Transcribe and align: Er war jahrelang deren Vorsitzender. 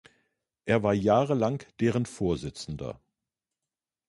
Er 0.65 0.81
war 0.81 0.95
jahrelang 0.95 1.63
deren 1.79 2.07
Vorsitzender. 2.07 2.99